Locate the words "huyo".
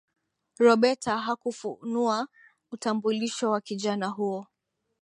4.07-4.45